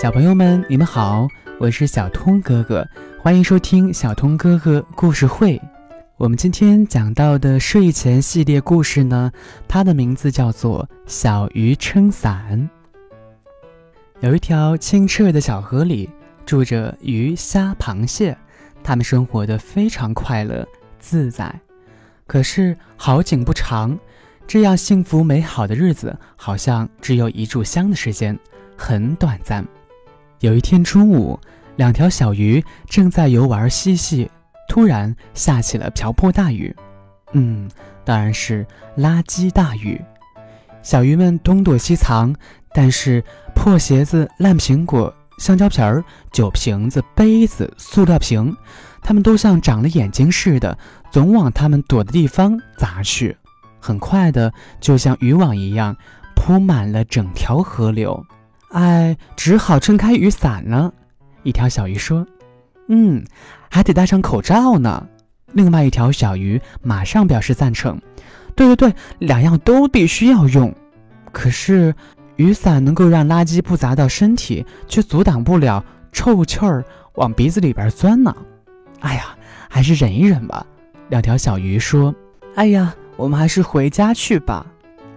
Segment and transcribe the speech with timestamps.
[0.00, 1.28] 小朋友们，你们好，
[1.58, 5.60] 我是小通哥哥，欢迎收听小通哥哥故事会。
[6.16, 9.30] 我们今天讲到的睡前系列故事呢，
[9.68, 12.66] 它的名字叫做《小鱼撑伞》。
[14.20, 16.08] 有一条清澈的小河里，
[16.46, 18.34] 住着鱼、虾、螃蟹，
[18.82, 20.66] 它们生活的非常快乐
[20.98, 21.54] 自在。
[22.26, 23.98] 可是好景不长，
[24.46, 28.38] 这样幸福美好的日子，好像只有一炷香的时间，
[28.78, 29.62] 很短暂。
[30.40, 31.38] 有一天中午，
[31.76, 34.30] 两条小鱼正在游玩嬉戏，
[34.68, 36.74] 突然下起了瓢泼大雨。
[37.32, 37.70] 嗯，
[38.04, 40.00] 当然是垃圾大雨。
[40.82, 42.34] 小鱼们东躲西藏，
[42.74, 43.22] 但是
[43.54, 48.56] 破鞋子、烂苹果、香蕉皮儿、酒瓶子、杯子、塑料瓶，
[49.02, 50.78] 它们都像长了眼睛似的，
[51.10, 53.36] 总往它们躲的地方砸去。
[53.78, 54.50] 很快的，
[54.80, 55.94] 就像渔网一样，
[56.34, 58.24] 铺满了整条河流。
[58.70, 60.92] 哎，只好撑开雨伞了。
[61.42, 62.24] 一条小鱼说
[62.88, 63.24] ：“嗯，
[63.68, 65.06] 还得戴上口罩呢。”
[65.52, 68.00] 另外一条小鱼马上表示赞成
[68.54, 70.72] ：“对对对，两样都必须要用。
[71.32, 71.92] 可是，
[72.36, 76.84] 雨伞能够让垃圾不砸到身体，却阻挡不了臭气儿
[77.14, 78.32] 往鼻子里边钻呢。
[79.00, 79.36] 哎呀，
[79.68, 80.64] 还是忍一忍吧。”
[81.10, 82.14] 两条小鱼说
[82.54, 84.64] ：“哎呀，我们还是回家去吧。”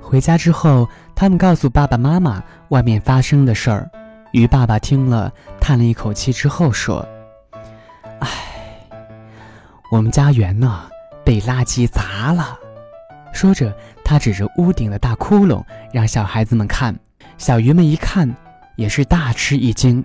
[0.00, 0.88] 回家之后。
[1.20, 3.90] 他们告诉爸爸妈妈外面发生的事儿，
[4.32, 7.06] 鱼爸爸听了叹了一口气之后说
[8.20, 8.26] ：“唉，
[9.92, 10.88] 我们家园呢
[11.22, 12.58] 被垃圾砸了。”
[13.34, 13.70] 说着，
[14.02, 16.98] 他指着屋顶的大窟窿让小孩子们看。
[17.36, 18.34] 小鱼们一看，
[18.76, 20.02] 也是大吃一惊，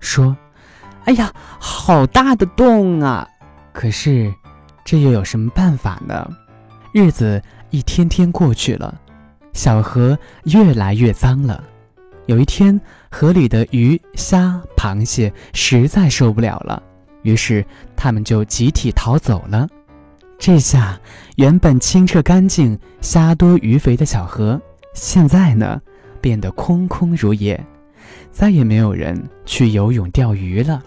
[0.00, 0.36] 说
[1.06, 3.24] ：“哎呀，好大的洞啊！”
[3.72, 4.34] 可是，
[4.84, 6.28] 这又有什么办法呢？
[6.92, 9.00] 日子一天天过去了。
[9.56, 11.64] 小河越来越脏了。
[12.26, 12.78] 有一天，
[13.10, 16.80] 河里的鱼、虾、螃蟹实在受不了了，
[17.22, 17.64] 于是
[17.96, 19.66] 他们就集体逃走了。
[20.38, 21.00] 这下，
[21.36, 24.60] 原本清澈干净、虾多鱼肥的小河，
[24.92, 25.80] 现在呢，
[26.20, 27.58] 变得空空如也，
[28.30, 30.82] 再也没有人去游泳、钓鱼了。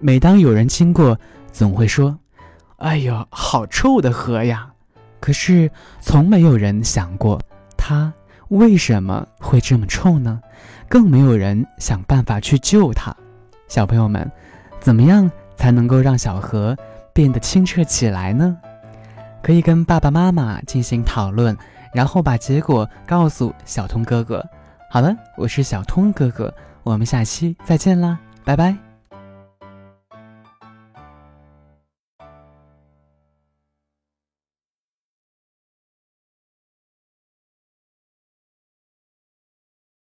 [0.00, 1.16] 每当有人经过，
[1.52, 2.18] 总会说
[2.78, 4.68] ：“哎呦，好臭的河呀！”
[5.20, 5.70] 可是，
[6.00, 7.40] 从没有人想过。
[7.88, 8.12] 它
[8.48, 10.42] 为什么会这么臭呢？
[10.90, 13.16] 更没有人想办法去救它。
[13.66, 14.30] 小朋友们，
[14.78, 16.76] 怎么样才能够让小河
[17.14, 18.58] 变得清澈起来呢？
[19.42, 21.56] 可以跟爸爸妈妈进行讨论，
[21.94, 24.44] 然后把结果告诉小通哥哥。
[24.90, 28.87] 好了，我是小通哥哥，我们下期再见啦，拜拜。